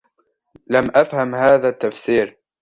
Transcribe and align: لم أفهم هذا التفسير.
لم 0.67 0.83
أفهم 0.95 1.35
هذا 1.35 1.69
التفسير. 1.69 2.37